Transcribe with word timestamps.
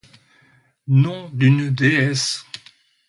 Nom 0.87 1.29
d’une 1.31 1.69
déesse! 1.69 2.43